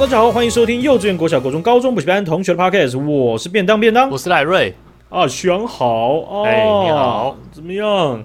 [0.00, 4.74] 大家好，欢迎收听幼稚园、国小、国中、高中补习班同学的 Podcast，我是便当便当，我是赖瑞
[5.10, 8.24] 啊，选好，哎、哦，你好，怎么样？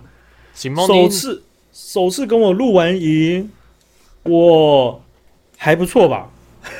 [0.87, 1.43] 首次
[1.73, 3.51] 首次跟我录完营，
[4.23, 5.01] 我
[5.57, 6.29] 还不错吧？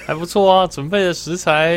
[0.06, 1.74] 还不错啊，准备的食材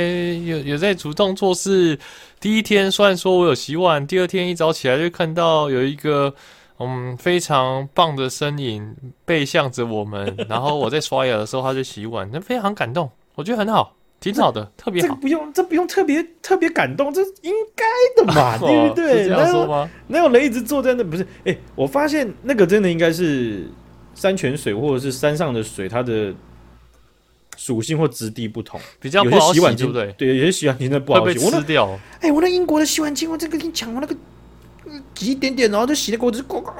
[0.46, 1.98] 有有在主动做事。
[2.38, 6.32] 第一天虽然说我有洗碗，第二天一早起来就看到有一个。
[6.80, 15.08] 嗯，非常棒的身影背向着我们，然后我在刷牙的时候，他就洗碗，那非常感动，我觉得很好，挺好的，特别好。
[15.08, 17.84] 这不用，这不用特别特别感动，这应该
[18.16, 19.24] 的嘛， 对不对？
[19.24, 19.90] 是这样说吗？
[20.06, 21.02] 哪有人一直坐在那？
[21.02, 23.68] 不是，哎，我发现那个真的应该是
[24.14, 26.32] 山泉水或者是山上的水，它的
[27.56, 30.12] 属性或质地不同，比较不好洗，洗碗机对不对？
[30.12, 31.98] 对，有些洗碗巾真的不好被吃掉。
[32.20, 34.14] 哎，我那英国的洗碗巾，我这个跟你讲，我那个。
[35.14, 36.72] 挤一点点，然后就洗的锅子咕咕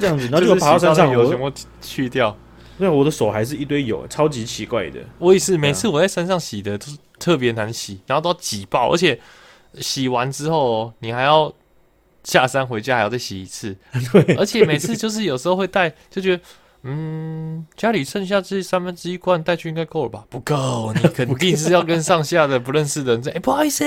[0.00, 2.36] 这样子，然后就爬到山上，有什么去掉？
[2.78, 5.00] 那，我的手还是一堆油，超级奇怪的。
[5.18, 9.20] 我也是，每次我在山上洗的都是特别难洗，然后都要挤爆，而且
[9.74, 11.52] 洗完之后你还要
[12.24, 13.76] 下山回家还要再洗一次。
[14.12, 16.42] 对，而且每次就是有时候会带，就觉得
[16.82, 20.24] 嗯，家里剩下这三分之一罐带去应该够了吧？
[20.30, 23.32] 不够，你肯定是要跟上下的不认识的人在。
[23.36, 23.84] 哎，不好意思。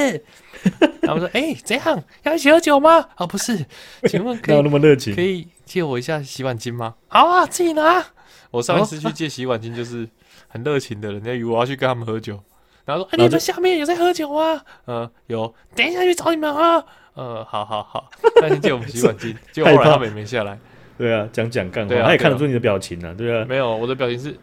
[1.01, 2.03] 他们说：“哎、欸，怎样？
[2.23, 2.99] 要一起喝酒吗？
[2.99, 3.65] 啊、哦，不是，
[4.07, 5.13] 请问可以那么热情？
[5.13, 6.95] 可以借我一下洗碗巾吗？
[7.07, 8.05] 好啊，自己拿。
[8.51, 10.07] 我上一次去借洗碗巾，就是
[10.47, 12.39] 很热情的人家以为我要去跟他们喝酒，
[12.85, 14.61] 然后说：哎、欸，你们下面有在喝酒吗？
[14.85, 16.83] 呃，有，等一下去找你们啊。
[17.15, 18.09] 呃，好好好，
[18.41, 19.35] 那先借我们洗碗巾。
[19.51, 20.57] 结果后来他们也没下来。
[20.97, 24.35] 对啊，讲讲干话，他也看得出你的表情啊，对啊，没有，我的表情是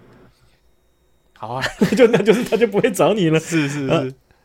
[1.38, 1.62] 好啊，
[1.96, 3.38] 就 那就是他就不会找你了。
[3.40, 3.88] 是是是。
[3.88, 4.02] 啊”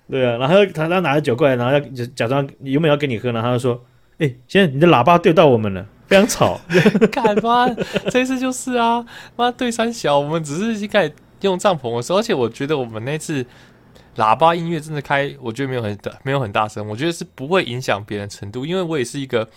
[0.07, 1.79] 对啊，然后他他拿着酒过来，然后要
[2.15, 3.41] 假装有没有要跟你喝呢？
[3.41, 3.83] 他就说
[4.19, 6.61] ：“哎、欸，现在你的喇叭对到我们了，非常吵。
[7.11, 7.67] ”干嘛？
[8.11, 9.03] 这次就是啊，
[9.35, 13.43] 妈对三小，我们只是一开始用帐篷的时候，而且我觉得我们那次
[14.17, 19.49] 喇叭音乐真的开，我觉得没有很大，没有很大声，我觉得是不会影响别人程度，因为我也是一个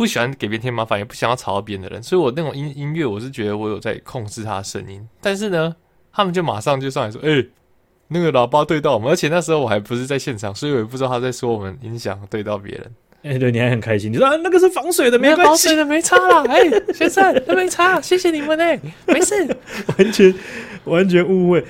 [0.00, 5.76] 不喜欢给别人添麻烦，也不想要吵到别人的人，所以我那种音音乐，我是觉得我有在控制他的声音，但是呢，
[6.10, 7.48] 他们就马上就上来说：“哎、欸。”
[8.08, 12.90] 那个喇叭对到我们，而且那时候我还不是在现场，所以我也不知道他在说我们音响对到别人。
[13.22, 16.42] 哎、欸，对，你还很开心，你说啊，那个是防水的，没关系，防水的没差啦。
[16.48, 19.56] 哎、欸，先生，都没差，谢谢你们呢、欸， 没事。
[19.98, 20.34] 完全
[20.84, 21.62] 完全误会，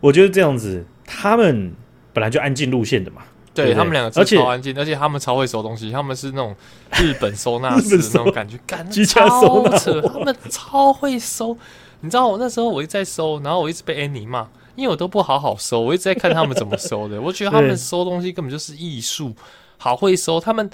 [0.00, 1.72] 我觉得这样子，他们
[2.12, 3.22] 本来就安静路线的嘛，
[3.66, 6.54] 对，他们两个超安静，而且他们超会收东西，他们是那种
[6.98, 11.56] 日本收纳 师那种感觉，感觉超扯，他们超会收。
[12.00, 14.48] 你知道我那时候我一直在收，然后我一直被 Annie 骂。
[14.76, 17.20] 因为我都不好好收，我一直在看他们怎么收的。
[17.20, 19.34] 我觉得他们收东西根本就是艺术，
[19.76, 20.40] 好会收。
[20.40, 20.70] 他们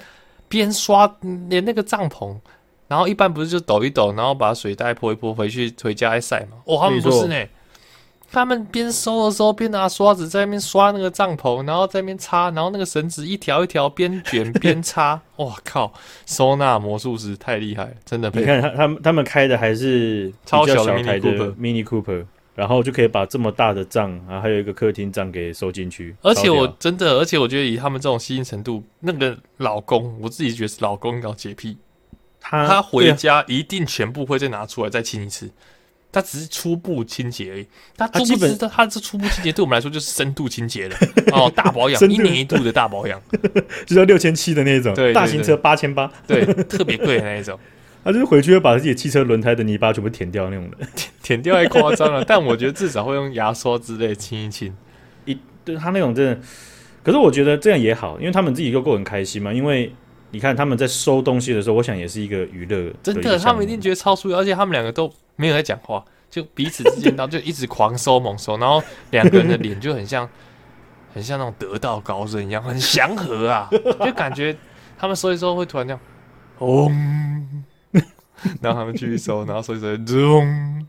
[0.47, 1.11] 边刷
[1.49, 2.37] 连那个帐篷，
[2.87, 6.57] 然后一般不是就抖一抖，然后把水袋泼一泼，回去回家再晒嘛。
[6.65, 7.35] 哦，他们不是呢，
[8.31, 15.21] 他们边收的时候边拿刷子在那边刷那个帐篷，然后在那边擦，然后那个绳子一条一条边卷边擦。
[15.37, 15.93] 哇靠，
[16.25, 18.31] 收纳魔术师太厉害，真的。
[18.33, 22.25] 你看他他们他们开的还是超小的 Mini Cooper Mini Cooper。
[22.57, 26.15] 然后就可以把这么大的帐，然后还有一个客厅帐给收进去。
[26.23, 31.77] 而且我真的，而且我觉得以他们这种吸引程度，那个老公，我自己觉得是老公搞洁癖，
[32.39, 35.51] 他他回家一定全部会再拿出来再清一次。
[36.11, 40.95] 他只是初步清洁而已，它基本它这初步清洁对我们来说就是深度清洁了
[41.31, 43.21] 哦，大保养，一年一度的大保养，
[43.85, 47.59] 就要六千七的那种，对，大型车八千八，对，特别贵的那一种。
[48.03, 50.87] 他就是回去会把自己汽车轮胎的泥巴全部舔掉那种的，
[51.21, 52.23] 舔掉太夸张了。
[52.23, 54.73] 但我觉得至少会用牙刷之类清一清。
[55.25, 56.39] 一对他那种真的，
[57.03, 59.51] 可是我觉得这样也好，因为他们自己又过很开心嘛。
[59.51, 59.93] 因为
[60.31, 62.93] 你看他们在收东西的时候，我想也是一个娱乐。
[63.01, 70.29] 真的，他们一定觉得超舒服，而且他们两个都没有在讲话，就彼此之间然后就一直狂收猛收，然后两个人的脸就很像，
[71.13, 73.69] 很像那种得道高僧一样，很祥和啊，
[74.05, 74.55] 就感觉
[74.97, 75.99] 他们收一收会突然这样，
[76.57, 76.91] 哦。
[78.61, 80.85] 然后他们继续收，然后收一收，咚，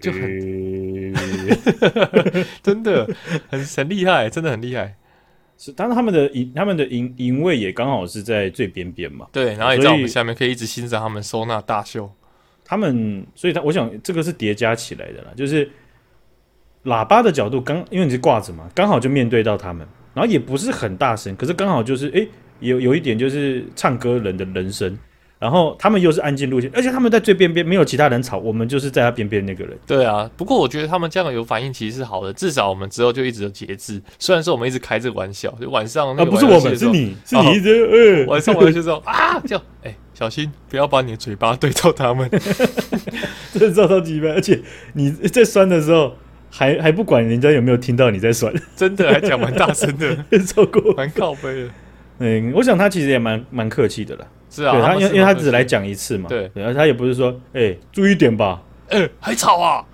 [0.00, 1.14] 就很，
[2.62, 3.06] 真的
[3.50, 4.96] 很很厉害，真的很厉害。
[5.58, 9.26] 是，但是他们的营，他们的营营位也刚好是在最边边嘛。
[9.32, 12.10] 对，然后也在我们下面可以一直欣赏他们收纳大秀。
[12.64, 15.70] 他们，所以他我想这个是叠加起来的啦，就是
[16.84, 22.26] 喇叭的角度刚，因为你是挂着嘛，刚好就面对到他们，然后也不是很大声，可是刚好就是哎，
[22.60, 24.98] 有有一点就是唱歌人的人声。
[25.46, 29.78] 然后他们又是安静路线，而且他们在最边边，没有其他人吵，我们就是在他边边那个人。
[29.86, 34.02] 对啊，不过我觉得他们这样有反应其实是好的，至少我们之后就一直有节制。
[34.18, 42.28] 虽然说我们一直开这个玩笑，就晚上那个啊，不是我们，是你是你一直、哦呃、 晚上玩的时候啊，叫哎、欸、小心不要把你的嘴巴对到他们，
[43.52, 44.60] 这照到击败，而且
[44.94, 46.16] 你在酸的时候
[46.50, 51.70] 还还不管人家有没有听到你在酸，真的还讲蛮大声的， 超过蛮靠背的。
[52.18, 54.26] 嗯，我想他其实也蛮蛮客气的啦。
[54.48, 56.28] 是啊，对他，因为因为他只来讲一次嘛。
[56.28, 58.62] 对，然后他也不是说，哎、欸，注意点吧。
[58.88, 59.84] 哎、欸，还吵啊！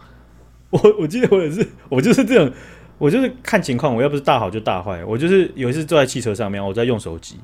[0.68, 2.52] 我我记得我也是，我就是这样，
[2.98, 5.02] 我就是看情况，我要不是大好就大坏。
[5.04, 7.38] 我就是有一次坐在汽车上面，我在用手机，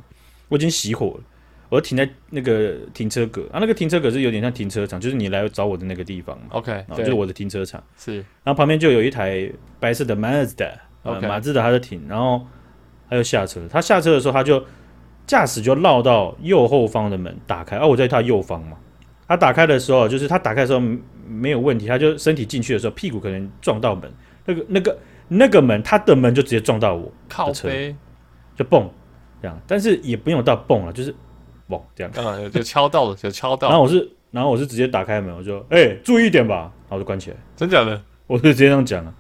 [0.48, 1.20] 我已经熄火了，
[1.70, 6.44] 我停在那个停车格啊，那个停车格是有点像停车场，就是你来找我的那个地方嘛。
[6.50, 7.82] OK，就是我的停车场。
[7.96, 9.50] 是，然后旁边就有一台
[9.80, 10.72] 白色的 Mazda，
[11.02, 12.46] 呃，马自达，他就停，然后
[13.08, 13.60] 他就下车。
[13.70, 14.62] 他下车的时候，他就。
[15.28, 18.76] 驾驶就绕到右后方的门打开，而、啊、我在他右方嘛。
[19.28, 20.80] 他打开的时候，就是他打开的时候
[21.28, 24.10] 没有问题，他就身体进去的时候，屁股可能撞到门，
[24.46, 24.98] 那个、那个、
[25.28, 27.68] 那个门，他的门就直接撞到我靠车，
[28.56, 28.90] 就蹦
[29.42, 31.14] 这样，但是也不用到蹦了，就是
[31.68, 33.68] 嘣这样，嗯，就敲到了，就敲到。
[33.68, 37.36] 然后我是，然后我是直接打开门，我就哎、欸，注意一点吧，然后我就关起来。
[37.54, 38.00] 真假的？
[38.26, 39.14] 我就直接这样讲了，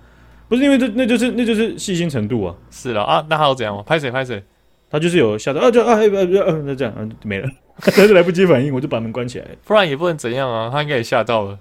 [0.48, 2.54] 不是因为这，那就是那就是细心程度啊。
[2.70, 3.82] 是了啊，那还要怎样吗？
[3.86, 4.42] 拍谁拍谁？
[4.90, 7.48] 他就是有吓到啊，就啊，呃啊，那这样，嗯，没了，
[7.96, 11.58] 但是来不及反应，我就把门关起来，不然也不能怎样啊，他应该也吓到了。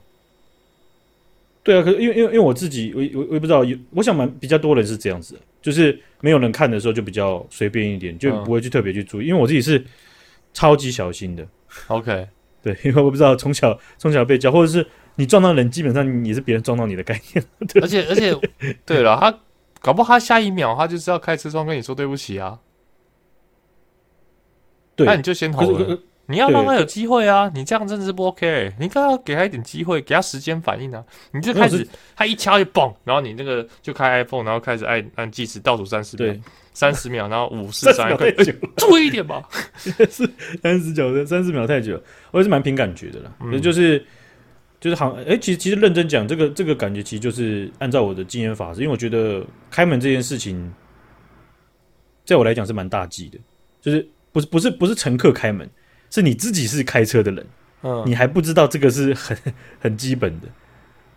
[1.63, 9.83] 对啊，可是因为因为因为我自己，我我我也不知道，有我想蛮比较多人是这样子，就是没有人看的时候就比较随便一点，就不会去特别去注意，嗯、因为我自己是
[10.53, 11.45] 超级小心的。
[11.87, 12.25] OK，
[12.63, 17.45] 对，因为我不知道从小从小被教，或者是你撞到人，基本上也是别人撞到你的概念。
[17.67, 18.33] 对而且而且，
[18.85, 19.37] 对了，他
[19.81, 22.57] 搞不好他下一秒他就是要开车窗跟你说对不起啊。
[24.97, 25.97] 对，那你就先投了。
[26.29, 27.49] 你要让他有机会啊！
[27.55, 28.75] 你这样真的是不 OK，欸。
[28.77, 31.01] 你应该要给他一点机会，给他时间反应啊！
[31.31, 36.35] 你就开始，他一敲就嘣，然后你那个就开 iPhone，然后开始按按计时倒数三十秒，
[36.73, 38.17] 三十秒，然后五四三二，
[38.75, 39.41] 注意一点吧。
[39.77, 40.29] 是
[40.61, 41.97] 三十九的三十秒太久，
[42.31, 43.31] 我也是蛮凭感觉的啦。
[43.39, 44.05] 嗯、就是
[44.81, 50.73] 就是好，哎、欸，其实其实认真讲，这个这个感觉其实就是按照我的经验法则，因为我觉得开门这件事情，
[52.25, 53.39] 在我来讲是蛮大忌的，
[53.79, 54.05] 就是。
[54.37, 55.67] 不是不是不是乘客开门，
[56.09, 57.45] 是你自己是开车的人，
[57.81, 59.37] 嗯，你还不知道这个是很
[59.79, 60.47] 很基本的，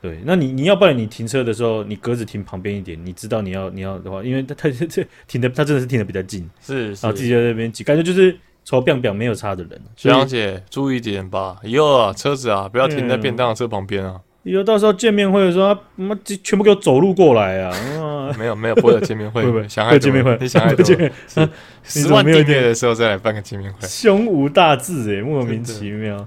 [0.00, 0.20] 对。
[0.24, 9.80] 那你你要不然你停车的时候，你格子停旁边一点，你知道你要你要的话，因为他他这停的他真的是停的比较近，是，是然后自己在那边挤，感觉就是从边边没有差的人。
[9.96, 14.20] 学长姐注意点吧，以后啊车子啊不要停在便当车旁边啊。
[14.42, 18.34] 以后到时候见面会的时候，他妈全部给我走路过来啊！
[18.38, 21.48] 没有没有，不会有见面会，不会想爱见面会，你想爱见面会，
[21.84, 26.26] 十万订阅的时候再来办个见面会，胸无大志哎，莫名其妙。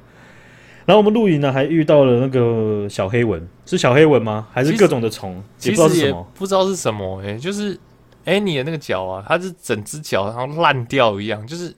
[0.86, 4.48] 然后我们露营呢，还遇到了那个小黑蚊，是小黑蚊吗？
[4.52, 5.42] 还是各种的虫？
[5.58, 7.80] 其实也不知道是什么哎，就是
[8.26, 11.74] 哎你的那个脚啊，它是整只脚然后烂掉一样，就是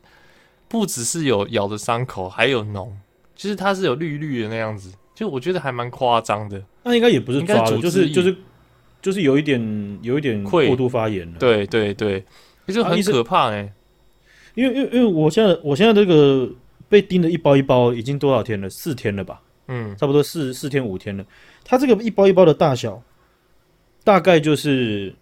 [0.68, 2.90] 不只是有咬的伤口，还有脓，
[3.36, 4.92] 就是它是有绿绿的那样子。
[5.16, 8.36] 就我觉得还蛮夸张的，那应该也不是抓的，就是就是
[9.02, 11.40] 就是有一点有一点过度发炎了。
[11.40, 12.24] 对对对，
[12.68, 13.70] 其实很可怕哎、欸啊，
[14.56, 16.50] 因为因为因为我现在我现在这个
[16.90, 18.70] 被叮的一包一包已经多少天了？
[18.70, 19.42] 四天了吧？
[19.68, 21.26] 嗯，差不多四四天五天了。
[21.64, 23.02] 它这个一包一包的大小，
[24.04, 25.16] 大概就是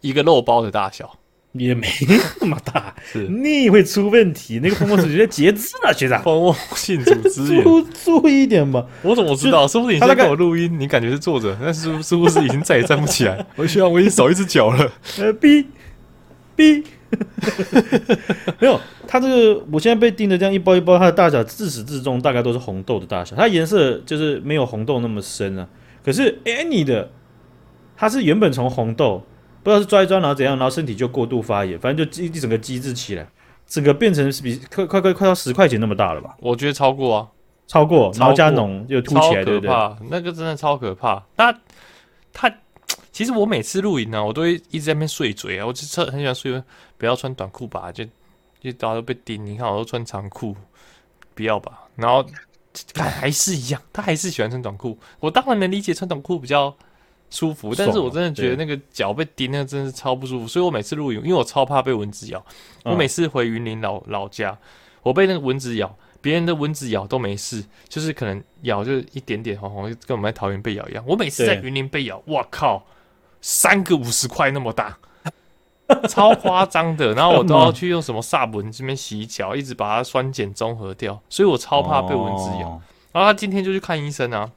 [0.00, 1.18] 一个肉包的大小。
[1.54, 1.86] 也没
[2.40, 4.58] 那么大，是你会出问题。
[4.60, 6.20] 那个蜂窝组织截肢了，学长。
[6.22, 8.84] 蜂窝性组织注注意一点吧。
[9.02, 9.66] 我怎么知道？
[9.68, 10.74] 说不定你在给我录音？
[10.78, 13.46] 你感觉是坐着，但是是不是已经再也站不起来？
[13.54, 14.92] 我希望我已经少一只脚了。
[15.18, 15.66] 呃，B
[16.56, 16.84] B，
[18.58, 18.80] 没有。
[19.06, 23.36] 它这个我现在被叮的这样一包一包，它的大小自始至终大概都是红豆的大小。
[23.36, 25.68] 它颜色就是没有红豆那么深啊。
[26.04, 27.10] 可是 Annie 的，
[27.96, 29.24] 它是原本从红豆。
[29.64, 33.26] 不知道是抓一抓，然后怎样，然后身体就过度发炎，反正就一整个机制起来，
[33.66, 36.36] 整个变成是比快快快快到十块钱那么大了吧？
[36.38, 37.28] 我觉得超过啊，
[37.66, 39.70] 超过，然后加浓又凸起来，对不对？
[40.10, 41.24] 那个真的超可怕。
[41.36, 41.50] 那
[42.32, 42.54] 他
[43.10, 46.62] 其实我每次露营呢，我都会一直在那边碎嘴啊，我就很喜欢睡，
[46.98, 48.04] 不要穿短裤吧，就
[48.60, 49.44] 就大家都被叮。
[49.46, 50.54] 你看我都穿长裤，
[51.34, 51.80] 不要吧。
[51.96, 52.22] 然后
[52.94, 54.98] 还是一样，他还是喜欢穿短裤。
[55.20, 56.76] 我当然能理解穿短裤比较。
[57.34, 60.46] 舒服，但是我真的觉得那个脚被叮，那个真的是超不舒服。
[60.46, 62.40] 所以我每次露营，因为我超怕被蚊子咬。
[62.84, 64.56] 我每次回云林老老家，
[65.02, 71.02] 我被那个蚊子咬，别人的蚊子咬都没事，就是可能咬就一点点红红，跟我们在桃园被咬一样。
[71.08, 72.86] 我每次在云林被咬，哇靠，
[73.40, 74.96] 三个五十块那么大，
[76.08, 77.14] 超夸张的。
[77.14, 81.20] 然后我都要去用什么萨蚊这边洗脚，一直把它酸碱中和掉。
[81.28, 82.80] 所以我超怕被蚊子咬。
[83.10, 84.52] 然后他今天就去看医生啊，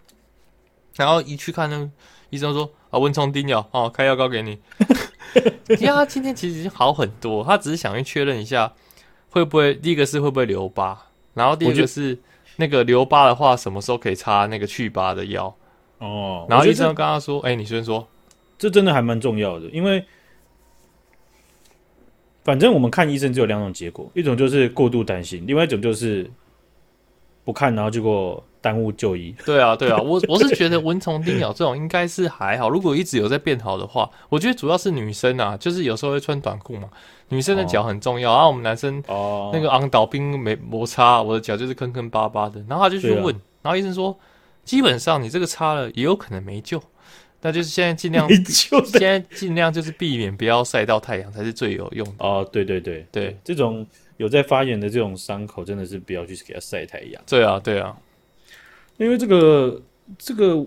[0.96, 1.92] 然后一去看呢。
[2.30, 4.60] 医生说啊，蚊虫叮咬，哦，开药膏给你。
[5.82, 8.74] 呀，他今天其实好很多，他只是想去确认一下
[9.30, 10.98] 会不会，第一个是会不会留疤，
[11.34, 12.18] 然后第二个是
[12.56, 15.54] 那个留疤的话，什么时候可以擦那个去疤的药？
[16.00, 18.08] 哦，然后医生跟他说，哎、欸，你先说，
[18.58, 20.04] 这真的还蛮重要的，因为
[22.44, 26.30] 反正我们看医生只有两种结果，一种就是过度担心，另外一种就是
[27.44, 29.34] 不看，然后结果耽误就医。
[29.46, 36.90] 对啊，对啊， 我我是觉得蚊虫叮咬这种应该是还好，如果一直有在变好的话，我觉得主要是女生啊，就是有时候会穿短裤嘛，
[37.30, 44.18] 女生的脚很重要，然后、哦啊、我们男生哦那个昂倒冰没摩擦，我的脚就是坑坑巴巴的，然后他就去问，啊、然后医生说，
[44.66, 46.82] 基本上你这个擦了也有可能没救。
[47.40, 52.48] 那就是现在尽量，现在尽量就是避免不要晒到太阳才是最有用的哦。
[52.52, 53.86] 对对对对，这种
[54.18, 57.22] 有在发炎的这种伤口，真的是不要去给它晒太阳。
[57.28, 57.96] 对啊对啊，
[58.98, 59.82] 因为这个
[60.18, 60.66] 这个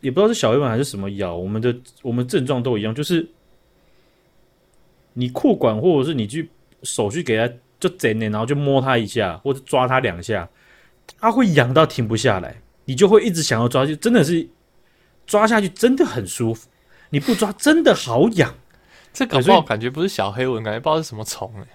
[0.00, 3.28] 也不知道是小黑蚊还是什么咬，我们的我们症状都一样，就是
[5.14, 6.48] 你扩管或者是你去
[6.82, 10.48] 手去给它就整点，然后就摸它一下或者抓它两下，
[11.18, 14.48] 它会痒到停不下来，你就会一直想要抓，就真的是。
[15.24, 16.68] 抓下去真的很舒服，
[17.10, 18.52] 你不抓真的好痒。
[19.12, 21.66] 这搞不好感觉不是小黑蚊，感觉不知道是什么虫哎。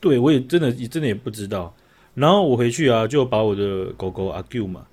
[0.00, 1.72] 对，我也真的也真的也不知道。
[2.14, 4.84] 然后我回去啊，就把我的狗狗阿 Q 嘛，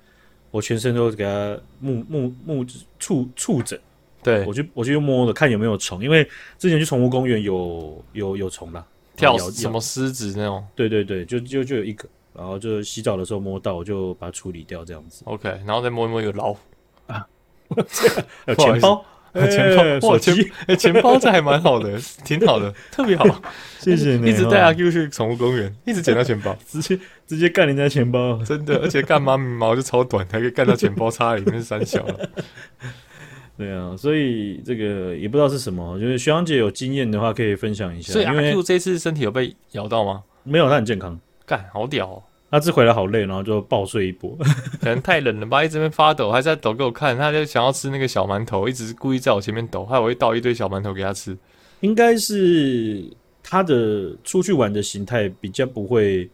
[0.54, 2.64] 我全身都给它木木木
[3.00, 3.76] 触触诊。
[4.22, 6.24] 对，我就我就摸了看有没有虫，因为
[6.60, 10.64] 之前去宠物公园有有有虫啦，跳什么狮子那种。
[10.76, 15.24] 对对对，就就就有一个，然后就洗澡的时候摸到，我就把它处理掉这样子。
[15.26, 16.60] OK，然后再摸一摸有老虎
[17.08, 17.26] 啊。
[18.46, 19.04] 有钱包，
[19.48, 20.34] 钱包，哇，钱，
[20.66, 23.24] 哎，钱包这还蛮好的，挺好的，特别好，
[23.80, 24.30] 谢谢你。
[24.30, 32.30] 一直带阿 Q 去宠物公园，一直捡到钱包， 直接直接干人家钱包，真的，而且干妈毛就超短，还可以干到钱包插里面是三小了。
[33.58, 38.12] 对啊，所以这个也不知道是什么，就是徐阳姐有经验的话可以分享一下。
[38.12, 40.22] 所以阿 Q 这次身体有被咬到吗？
[40.42, 42.22] 没有，他很健康，干，好屌哦。
[42.54, 44.38] 他这回来好累，然后就暴睡一波，
[44.80, 51.36] 可能太冷了吧，一直在发抖，还在抖给我看，他就想要吃那个小馒头，一直故意在我前面抖，害我会倒一堆小馒头给他吃。
[51.80, 53.04] 应该是
[53.42, 56.30] 他的出去玩的形态比较不会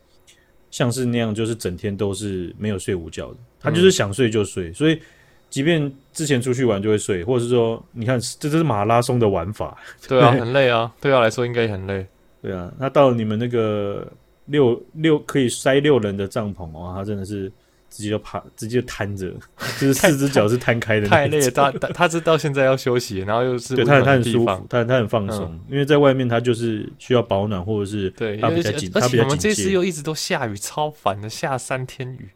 [0.70, 3.36] 像是那样，就是整天都是没有睡午觉的。
[3.58, 5.00] 他就是想睡就睡，嗯、所以
[5.48, 9.74] 即便之前出去玩就会睡，或者是说，你看这就是马拉松的玩法。
[10.06, 12.06] 对啊， 很累啊，对他来说应该也很累。
[12.42, 14.06] 对啊，那到你们那个。
[14.50, 17.50] 六六可以塞六人的帐篷哦，他真的是
[17.88, 19.32] 直接就趴，直接瘫着，
[19.80, 21.08] 就是四只脚是摊开的。
[21.08, 32.28] 太累了，他他是到现在要休息，然后又是对他他很舒服，他他很放松，嗯、因为在外面他就是需要保暖，或者是对他比较紧，而且我们这次又一直都下雨，超烦的，下三天雨。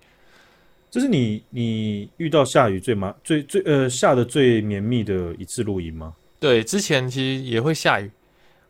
[0.91, 6.15] 就是你你遇到下雨最麻最最呃下的最绵密的一次露营吗？
[6.39, 8.11] 对，之前其实也会下雨。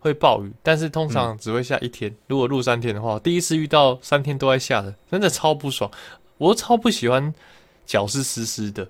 [0.04, 2.10] 会暴雨，但是通常只会下一天。
[2.10, 5.90] 嗯、如果录三天的话，第一次遇到三天都在下的，真的超不爽。
[6.36, 7.32] 我超不喜欢
[7.86, 8.86] 脚是湿湿的，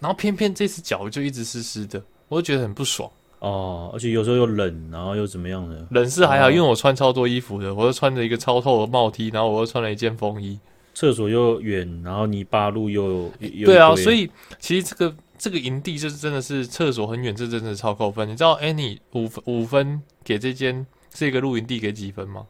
[0.00, 3.08] 然后偏偏这次脚就一直湿湿的，我就觉得很不爽。
[3.38, 5.86] 哦，而且有时候又冷，然后又怎么样呢？
[5.90, 10.58] 冷是还好，哦、因为我穿超多衣服的，我又穿着一个超透的帽 T，然后我又穿了一件风衣。
[10.94, 15.14] 厕所又远，然后泥巴路又，又对啊，所以其实这个。
[15.38, 18.28] 这个营地就是真的是厕所很远，这真的是超扣分。
[18.28, 22.46] 你知道 Annie 五分五分给这间这个露营地给几分吗？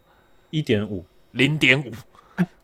[0.51, 1.93] 一点五，零点五。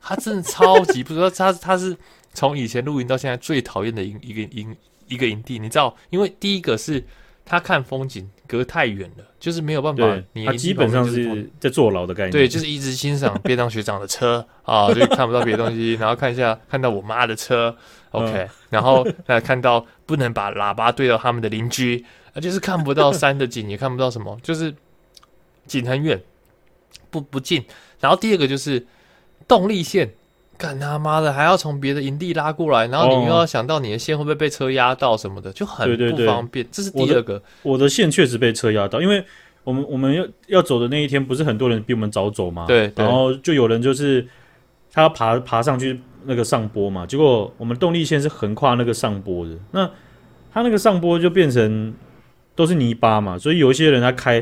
[0.01, 1.97] 他真的超级不知道，他他是
[2.35, 4.77] 从以前露营到现在最讨厌的一一个营
[5.09, 5.59] 一个营地。
[5.59, 7.03] 你知道，因为第一个是
[7.45, 10.23] 他看风景隔太远了，就是没有办法。
[10.35, 12.33] 你他基本上是在坐牢的概念。
[12.33, 17.75] 对，就是一直欣赏便当学长的车啊，就看不到别的东西，然后看一下看到我妈的车。
[18.13, 22.05] OK，、嗯、然后大家看到不能把喇叭对到他们的邻居，
[22.35, 24.75] 而就是看不到山的景，也看不到什么，就是
[25.67, 26.21] 景很远，
[27.11, 27.65] 不不近。
[28.01, 28.87] 然后第二个就是
[29.49, 30.11] 动力线，
[30.59, 36.65] 干他妈的还要从别的营地拉过来，然后你又要想到你的线会不会被车压到什么的，就很不方便。
[36.65, 37.35] 对对对，这是第二个。
[37.35, 39.25] 我的，我的线确实被车压到，因为
[39.65, 42.67] 我们我们要要走的那一天，不是很多人比我们早走吗？
[42.67, 44.29] 对，对，然后就有人就是
[44.93, 45.99] 他要爬爬上去。
[46.27, 49.91] 那个上坡嘛，结果我们动力线是横跨那个上坡的，那
[50.53, 51.95] 它那个上坡就变成
[52.55, 54.41] 都是泥巴嘛，所以有一些人他开，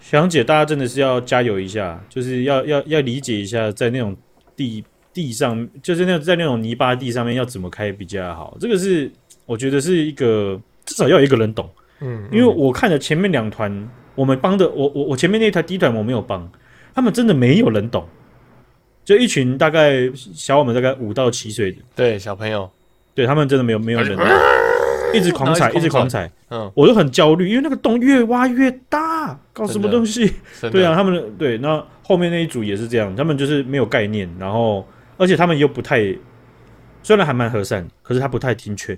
[0.00, 4.16] 学长姐大家真的是要加油一下，就是要要要理解一下，在那种
[4.56, 8.56] 地地上，就是那在那种泥巴地上面要怎么开比较好。
[8.58, 9.10] 这个是
[9.44, 11.68] 我觉得是一个至少要有一个人懂，
[12.00, 16.50] 嗯，嗯，因为我看了前面两团，我们帮的，我我我前面那台第一团我没有帮，
[16.94, 18.06] 他们真的没有人懂。
[19.08, 22.70] 就一群大概小我们大概五到七岁的，对小朋友，
[23.14, 24.18] 对他们真的没有没有人，
[25.14, 30.34] 一直狂踩，一直狂踩，嗯，我就很焦虑，因为那个洞越挖越大，搞什么东西？
[30.70, 34.86] 对啊，他们对，那后面那一组也是这样，他们就是没有概念，然后
[35.16, 36.00] 而且他们又不太，
[37.02, 38.94] 虽然还蛮和善，可是他不太听劝，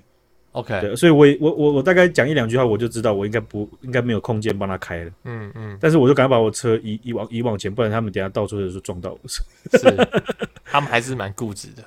[0.53, 5.11] OK，对，所以我也我我我大概讲一两句话，我就知道我应该不应该没有空间帮他开了。
[5.23, 9.19] 嗯嗯，但是我就赶快把我车移移往移往前，不然他们等下倒车的时候撞到我。
[9.77, 9.79] 是，
[10.65, 11.83] 他们还是蛮固执的。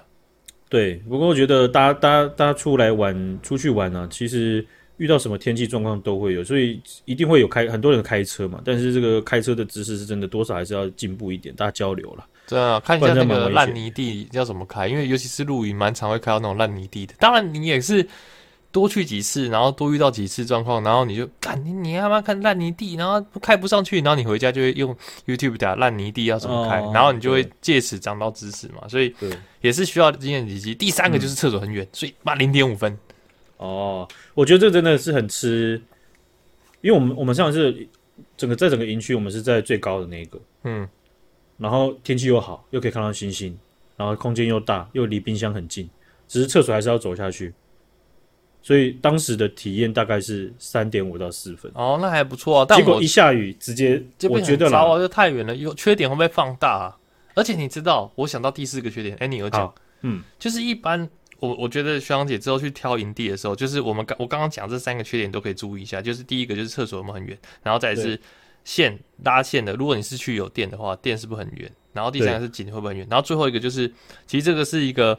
[0.70, 4.66] 对，不过我觉得大家大家大家出来玩出去玩啊，其实
[4.96, 8.62] 遇到什么天气状况都会有，所以一定会有开很多人开车嘛。
[8.64, 12.26] 但是这个开车的知识是真的多少还是要进步一点，大家交流了。
[12.48, 17.14] 对啊，看一下那个烂泥地要怎么开，因为尤其是露营，蛮常会开到那种烂泥地的。
[17.18, 18.06] 当然，你也是
[18.74, 24.94] 多去几次，然后多遇到几次状况，然后你就干你你他妈看烂泥地，然后开不上去，然后你回家就会用
[25.26, 28.88] YouTube 打烂泥地要怎么开，哦、然后你就会借此长到知识嘛。
[28.88, 29.14] 所以
[29.60, 30.74] 也是需要经验累积。
[30.74, 32.98] 第三个就是厕所很远，嗯、所以妈零点五分。
[33.58, 35.80] 哦，我觉得这真的是很吃，
[36.80, 37.86] 因为我们我们上次
[38.36, 40.88] 整个在整个营区，我们是在最高的那个，嗯。
[41.56, 43.56] 然后天气又好，又可以看到星星，
[43.96, 45.88] 然后空间又大，又离冰箱很近，
[46.26, 47.54] 只是厕所还是要走下去，
[48.64, 51.70] 所以当时的体验大概是三点五到四分。
[51.74, 52.66] 哦，那还不错啊。
[52.66, 56.96] 但结果一下雨，直接我觉得啦，就太远了，有缺点会不会放大啊？
[57.34, 61.06] 而且你知道，我想到第四个缺点，哎，你有讲，嗯，就是一般
[61.40, 68.18] 我我觉得学长姐之后去挑营地的时候，就是我们刚我刚刚讲这三个缺点都可以注意一下，就是第一个就是厕所有没有很远，然后再是。
[68.64, 71.70] 线拉线的，如果你是去有电的话，电是不是很远？
[71.92, 73.06] 然后第三个是井会不会很远？
[73.10, 73.86] 然后最后一个就是，
[74.26, 75.18] 其实这个是一个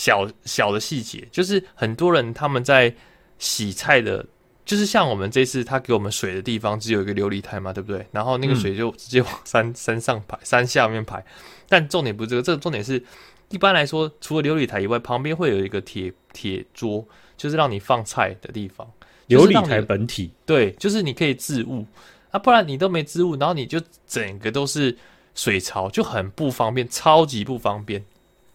[0.00, 2.90] 小小的细节，就是很多人他们在
[3.38, 4.24] 洗菜的，
[4.64, 8.06] 就是像我们这次他给我们水的地方只有一个琉璃台嘛，对不对？
[8.10, 11.22] 然后那个水就直接往山 山上排，山下面排。
[11.68, 13.04] 但重点不是这个，这个重点是
[13.50, 18.90] 一般来说，除了琉璃台以外，旁边会有一个铁铁桌，就是让你放菜的地方。
[19.28, 21.84] 琉璃台本体对，就是你可以置物。
[22.30, 24.96] 啊，不然你都没置物，然后你就整个都是
[25.34, 28.02] 水槽，就很不方便，超级不方便。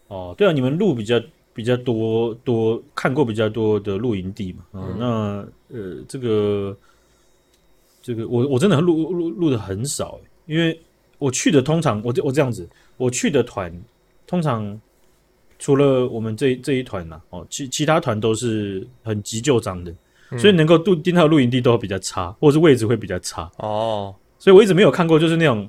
[0.08, 1.20] 哦，对啊，你们路比较
[1.56, 6.76] 比较多多看过比较多的露营地嘛，啊、嗯，那呃，这个
[8.02, 10.78] 这个我我真的录录录的很少，因为
[11.18, 13.72] 我去的通常我我这样子，我去的团
[14.26, 14.80] 通常
[15.58, 19.92] 除了我们这这一团呐、啊，哦，其其他团都是很急救章的。
[20.36, 24.12] 所以能够订订到露营地都会比较差，或者是位置会比较差哦。
[24.40, 25.68] 所以我一直没有看过，就是那种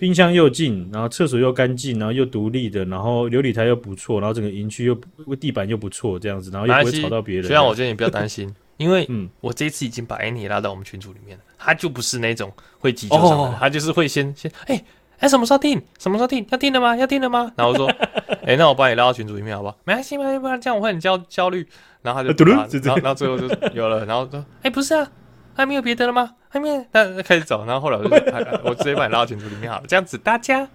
[0.00, 4.98] 冰箱又近，然后厕所又干净，然后又独立的，然后琉璃台又不错，然后整个营区又
[5.36, 7.44] 地板又不错，这样子，然后又不会吵到别人。
[7.44, 14.82] 虽然我觉得你不要担心，因为嗯，我这一次已经把 Annie 拉到我们群组里面了，他就不是那种会急救上的，他就是会先先哎
[15.18, 15.78] 哎什么时候订？
[15.98, 16.46] 什么时候订？
[16.50, 16.96] 要订了吗？
[16.96, 17.52] 要订了吗？
[17.54, 17.86] 然后说
[18.46, 19.76] 哎，那我把你拉到群组里面好不好？
[19.84, 21.66] 没关系，没关系，不然这样我会很焦焦虑。
[22.02, 22.66] 然后他就，然后
[23.02, 25.06] 然后最后就有了，然后说：“哎，不是啊，
[25.54, 26.36] 还没有别的了吗？
[26.48, 28.16] 还没有。”那开始走，然后后来我就，
[28.64, 30.68] 我直接把你拉到群组里面好了，这样子大家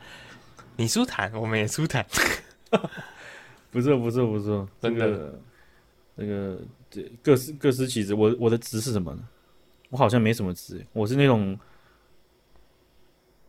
[0.75, 2.05] 你舒坦，我们也舒坦。
[3.71, 5.39] 不错，不错，不错，真的。
[6.15, 6.57] 那个
[6.89, 9.19] 这各司各司其职，我我的职是什么呢？
[9.89, 11.57] 我好像没什么职，我是那种。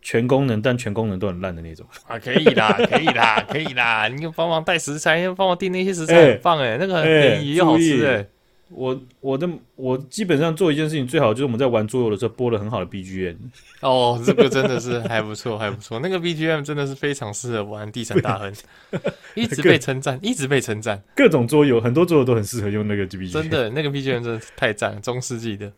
[0.02, 4.06] 全功能，但全功能都很烂的那种 啊，可以啦，可以啦，可以啦。
[4.06, 8.30] 你帮忙带食材，帮我订那些食材，很棒哎、欸，那个很便宜又好吃哎、欸。
[8.68, 13.36] 我我的我基本上做一件事情最好就是我们在玩桌游的时候播了很好的 BGM。
[13.80, 16.00] 哦，这个真的是还不错，还不错。
[16.00, 18.52] 那个 BGM 真的是非常适合玩地产大亨，
[19.36, 21.00] 一直被称赞，一直被称赞。
[21.14, 23.32] 各种桌游，很多桌游都很适合用那个 BGM。
[23.32, 25.72] 真的，那个 BGM 真的太赞，中世纪的。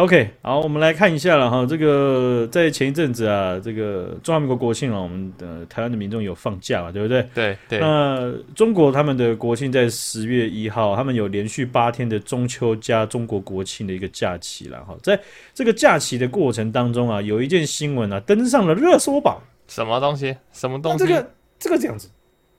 [0.00, 1.66] OK，好，我们来看一下了哈。
[1.66, 7.28] 这个在前一阵子啊，这个中华民国国庆啊，我们的台湾的民众有放假嘛，对不对？
[7.34, 7.80] 对对。
[7.80, 14.96] 那中国他们的国庆在十月一号，他们有连续八天的中秋加中国国庆的一个假期了哈。
[15.02, 15.20] 在
[15.52, 19.38] 这个假期的过程当中啊，有一件新闻啊登上了热搜榜。
[19.68, 20.34] 什么东西？
[20.50, 21.04] 什么东西？
[21.04, 22.08] 这个这个这样子，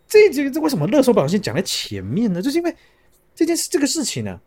[0.07, 2.39] 这这个这为什么热搜榜先讲在前面呢？
[2.39, 2.75] 就是因为
[3.33, 4.39] 这件事这个事情呢、啊。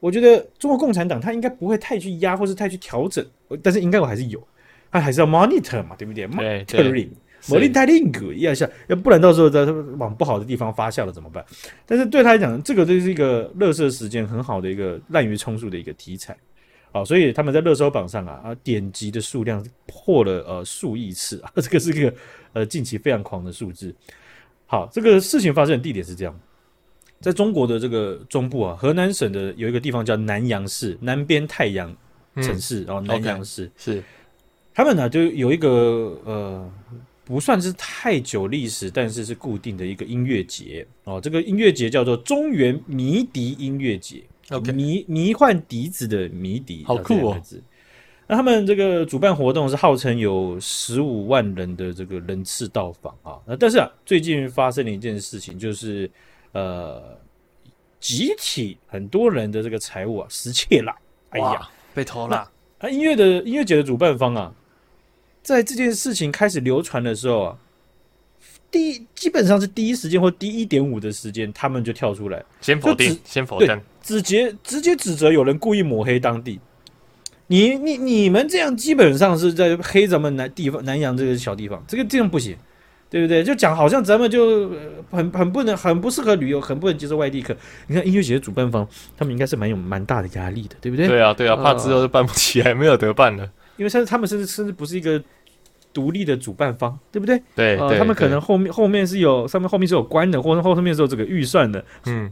[0.00, 3.24] 我觉得中国共产党他应该不会太去压，或是太去调整，
[3.62, 4.42] 但是应该我还是有，
[4.90, 9.64] 他还是要 monitor 嘛，对不对？monitoring，monitoring 一下，要不然到时候在
[9.98, 11.44] 往不好的地方发酵了怎么办？
[11.84, 16.34] 但是对他来讲，这个就是一个垃圾时间很好的一个滥竽充数的一个题材，
[16.92, 22.14] 好，所以他们在热搜榜上啊啊点击的数量破了呃数亿次啊，这个是一个
[22.54, 23.94] 呃近期非常狂的数字。
[24.66, 26.40] 好，这个事情发生的地点是这样。
[27.20, 31.94] 在中国的这个中部啊，河南省的有一个地方叫南阳市，南边太阳
[32.36, 34.02] 城市，然后南阳市、okay, 是
[34.72, 36.72] 他们呢就有一个呃
[37.22, 41.20] 不算是太久历史，但是是固定的一个音乐节哦。
[41.20, 47.42] 这个音乐节叫做中原迷笛音乐节，OK，迷迷幻笛子的迷笛，好酷哦。
[48.26, 53.36] 那他们这个主办活动是号称有十五万人的这个人次到访啊。
[53.46, 56.10] 那但是啊，最近发生了一件事情，就是。
[56.52, 57.16] 呃，
[58.00, 60.92] 集体很多人的这个财物啊失窃了，
[61.30, 62.50] 哎呀，被偷了。
[62.78, 64.52] 啊，音乐的音乐节的主办方啊，
[65.42, 67.58] 在这件事情开始流传的时候啊，
[68.70, 76.58] 第一基本上是第一时间或第一点五的时间，他们就跳出来，先否定，先否定，直接直接指责有人故意抹黑当地。
[77.46, 82.56] 你你你们这样基本上是在黑咱们南地方南洋这个小地方，这个这样不行。
[83.10, 83.42] 对不对？
[83.42, 84.70] 就讲好像咱们就
[85.10, 87.54] 很很不能，很不适合旅游，很不能接受外地客。
[87.88, 88.86] 你看音乐节的主办方，
[89.18, 91.08] 他们应该是蛮有蛮大的压力的，对不对？
[91.08, 93.50] 对啊，对啊，怕之后就办不起来，呃、没有得办了。
[93.76, 95.20] 因为甚至他们甚至甚至不是一个
[95.92, 97.42] 独立的主办方，对不对？
[97.56, 101.84] 对，他们可能后面后面是有上面后面是有关的，或者后面是有这个预算的。
[102.06, 102.30] 嗯，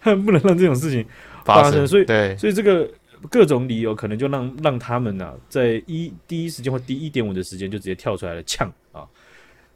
[0.00, 1.02] 他 们不能让这种事情
[1.42, 2.86] 发生，发生所以对，所以这个
[3.30, 9.06] 各种理由可能就让让他们呢、啊，在一第一时间或第一点五的时间就直接跳出来了呛啊。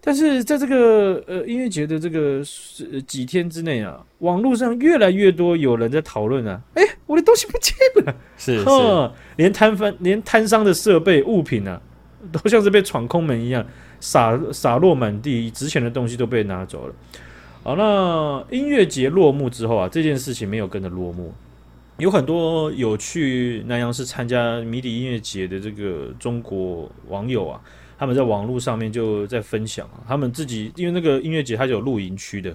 [0.02, 11.78] 但是在这个呃音乐节的这个是几天之内啊，网络上越来越多有人在讨论啊，哎，我的东西不见了， 是是，连摊贩连摊商的设备物品啊，
[12.32, 13.66] 都像是被闯空门一样，
[14.00, 16.94] 洒洒落满地，值钱的东西都被拿走了。
[17.62, 21.34] 好，那音乐节落幕之后啊，这件事情没有跟着落幕，
[21.98, 27.60] 有很多有去南阳市参加迷笛音乐节的这个中国网友啊。
[28.00, 32.50] 他们在网络上面就在分享啊，他们自己因为那个音乐节它是有露营区的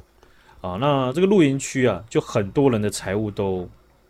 [0.60, 3.70] 啊，那这个露营区啊，就很多人的财物都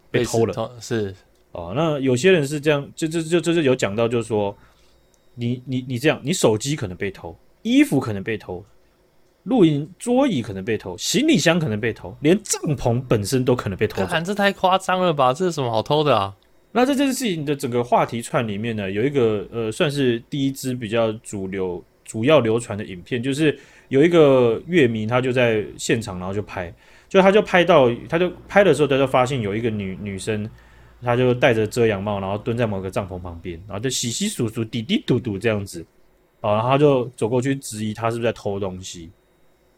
[0.10, 1.14] 被偷了，是
[1.52, 4.56] 啊，那有些人是这样，就就就就是有讲到，就是说
[5.34, 8.64] 你你你这样，你手机可能被偷，衣服可能被偷，
[9.44, 14.06] 露营桌椅可能被偷，行李箱可能被偷，连帐篷本身都可能被偷。
[14.06, 15.34] 看这太夸张了吧？
[15.34, 16.34] 这是什么好偷的啊？
[16.76, 23.58] 那在这件事情的整个话题串里面呢，有一个呃，算是第一支比较主流、主要流传的影片，就是
[23.88, 26.74] 有一个乐迷他就在现场，然后就拍，
[27.08, 30.50] 就他就拍到，他就拍的时候，他就发现有一个女女生，
[31.02, 35.86] 她就戴着遮阳帽，然后蹲在某个帐篷旁边，然后就窸窸窣窣、嘀嘀嘟嘟这样子，
[36.42, 39.10] 啊，然后他就走过去质疑她是不是在偷东西。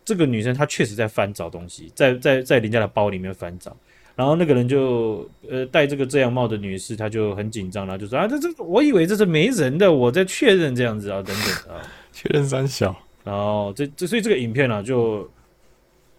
[0.04, 3.78] 这个女生她确实在翻找东西，在在在人家的包里面翻找。
[4.18, 11.80] 然后那个人就呃戴这个遮阳帽的女士，她就很紧张，然后就说啊，这这我以为这是没人的，我在确认这样子啊，等等啊，
[12.12, 12.96] 确认三小。
[13.24, 15.30] 然后这这所以这个影片呢、啊，就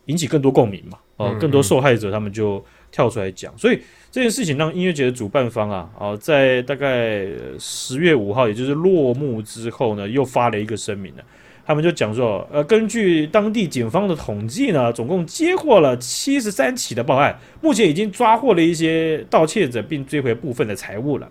[0.07, 3.81] 引起更多共鸣嘛，哦、呃，更多受害者他们就跳出来讲，所以
[4.13, 7.27] 这件事情让音乐节的主办方啊，哦、呃，在大概
[7.59, 11.23] 十月五号，也就是落幕之后呢，又发了一个声明呢。
[11.68, 21.28] 他们就讲说，呃，根据当地警方的统计呢，总共接获了七十三起的报案，目前已经抓获了一些盗窃者，并追回部分的财物了。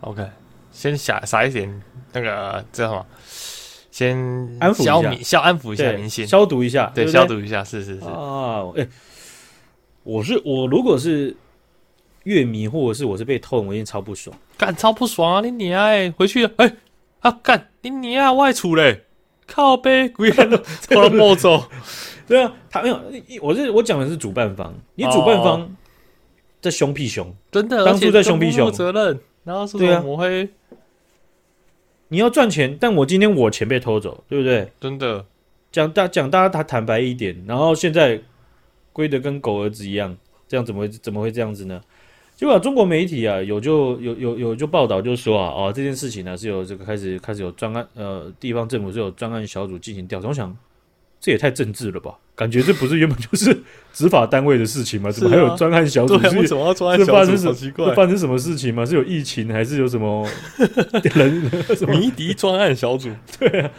[0.00, 0.26] OK，
[0.72, 1.82] 先撒撒一点
[2.14, 3.06] 那个叫什么？
[3.90, 4.16] 先
[4.58, 8.88] 安抚消消消安抚一下民心，消毒一下，对，对对消毒一下，是是是啊，哎，
[10.02, 11.36] 我是我，如果是
[12.22, 15.40] 乐迷，或者是我是被偷，我一定超不爽，干超不爽啊！
[15.42, 16.74] 你你哎，回去哎
[17.20, 19.02] 啊干你你啊外出嘞！
[19.46, 21.64] 靠背，鬼人都偷了没走。
[22.26, 22.98] 对啊，他没有，
[23.42, 25.76] 我是我讲的是主办方，你主办方
[26.62, 30.48] 在凶屁凶，真的，当初在凶屁凶，责任，然后是对啊，抹黑。
[32.08, 34.70] 你要赚钱，但我今天我钱被偷走，对不对？
[34.80, 35.26] 真的，
[35.70, 38.22] 讲大讲大家他坦白一点，然后现在
[38.92, 40.16] 归得跟狗儿子一样，
[40.48, 41.80] 这样怎么会怎么会这样子呢？
[42.36, 50.28] 结果中国媒体啊，有就有有有就报道，就说啊，哦，这件事情呢是有这个开始开始有专案，呃，地方政府是有专案小组进行调查。
[50.28, 50.54] 我想，
[51.20, 52.12] 这也太政治了吧？
[52.34, 53.56] 感觉这不是原本就是
[53.94, 55.12] 执法单位的事情吗？
[55.12, 56.14] 怎么还有专案小组？
[56.16, 57.12] 为什么要专案小组？
[57.12, 57.94] 发生什么奇怪？
[57.94, 58.84] 发生什么事情吗？
[58.84, 60.28] 是有疫情还是有什么
[61.14, 61.50] 人？
[61.88, 63.08] 迷笛专案小组？
[63.38, 63.70] 对啊，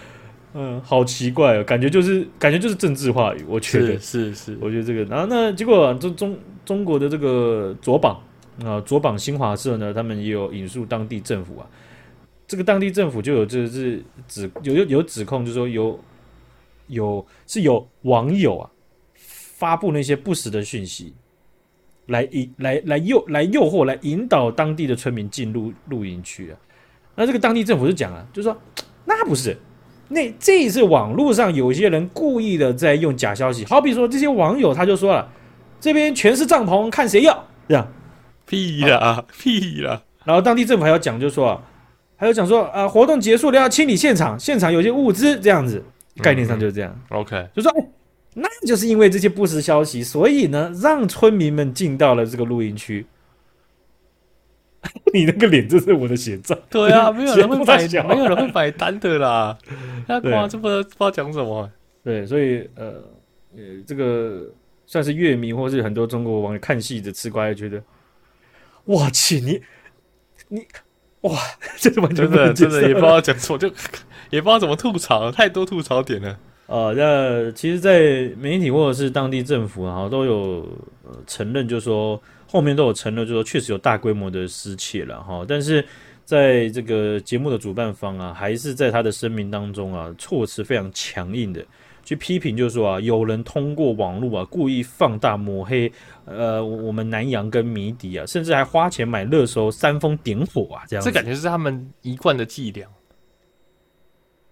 [0.53, 3.43] 嗯，好奇怪哦，感觉就是感觉就是政治话语。
[3.49, 8.17] 我觉得是是，是，我觉得这个，然后那结果中中中国的这个左榜。
[8.63, 11.67] 啊，左榜新华社呢，他们也有引述当地政府啊，
[12.47, 15.99] 这个当地政府就有就是指有有有指控，就是说有
[16.87, 18.69] 有是有网友啊
[19.15, 21.13] 发布那些不实的讯息，
[22.07, 26.57] 来引来来诱来诱惑来引导当地的村民进入露营区啊。
[27.15, 28.55] 那这个当地政府就讲啊，就说
[29.05, 29.57] 那不是，
[30.09, 35.29] 那这是网络上有些人故意的在用假消息，好比说这些网友他就说了，
[35.79, 37.87] 这边全是帐篷，看谁要这样。
[38.45, 40.01] 屁啦、啊、屁啦！
[40.23, 41.63] 然后当地政府还要讲，就说啊，
[42.15, 45.83] 还有讲说啊，活动结束了要清理现场，现场有些物资这样子，
[46.17, 46.99] 概念上就是这样。
[47.09, 47.87] OK，就说哎，
[48.33, 53.05] 那就是因为这些不实消息，所以呢，让村民们进到了这个露营区。
[55.13, 56.57] 你那个脸，这是我的写照。
[56.69, 59.57] 对啊， 没有人会买，没有人会买单的啦。
[60.07, 61.69] 他哇，这不知道不知道讲什么。
[62.03, 62.93] 对，所以呃
[63.55, 64.43] 呃，这个。
[64.87, 67.81] 算是乐迷，或是很多中国网友看戏的吃瓜，觉得，
[68.85, 69.61] 哇去你
[70.49, 70.65] 你
[71.21, 71.39] 哇，
[71.77, 73.67] 这是完全真的真的也不知道讲错，就
[74.29, 76.37] 也不知道怎么吐槽，太多吐槽点了。
[76.67, 80.67] 呃，那其实，在媒体或者是当地政府啊，都有
[81.03, 85.45] 呃承认，就是说后面都有承认，就是说确实有大规模的失窃了哈。
[85.47, 85.85] 但是
[86.25, 91.63] 在这个节目的主办方啊，还是在他的声明当中啊，措辞非常强硬的
[92.05, 95.91] 去批评，就是说啊，有人通过网络啊，故意放大抹黑
[96.23, 101.09] 呃我们南洋跟迷笛啊，甚至还花钱买热搜煽风点火啊，这样子。
[101.09, 102.87] 这感觉是他们一贯的伎俩。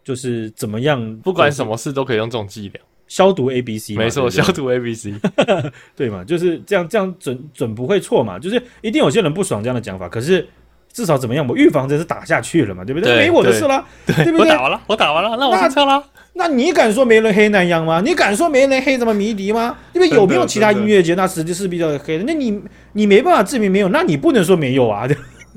[0.04, 5.14] 就是怎么样，不管什么事都可以用这种伎俩消毒 A B C，没错，消毒 A B C，
[5.96, 6.26] 对嘛？
[6.26, 8.38] 就是这样，这样准准不会错嘛？
[8.38, 10.46] 就是一定有些人不爽这样的讲法，可是
[10.94, 12.86] 至少怎么样，我预防针是打下去了嘛？
[12.86, 13.18] 对不对？
[13.18, 14.40] 没我的事了，对不对？
[14.40, 16.02] 我打完了，我打完了，那我下车了。
[16.36, 18.02] 那你敢说没人黑南洋吗？
[18.06, 19.76] 你敢说没人黑什么迷笛吗？
[19.94, 22.24] 因为有没有其他音乐节，那实际是比较黑的。
[22.26, 22.62] 那你
[22.94, 25.08] 你没办法证明没有，那你不能说没有啊？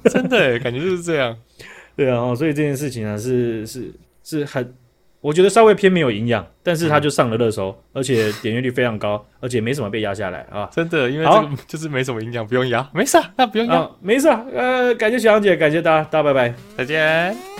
[0.04, 1.36] 真的，感觉就是这样。
[1.96, 3.92] 对啊，所以这件事情呢，是是。
[4.28, 4.74] 是很，
[5.26, 10.70] 我觉得稍微偏没有营养，但是他就上了热搜，嗯、而且点阅率非常高，而且没什么被压下来啊！
[10.72, 14.28] 真的，因为这个就是没什么营养，不用压，没事，那不用压，没事。
[14.54, 17.55] 呃，感谢小杨姐，感谢大家，大家拜拜，再见。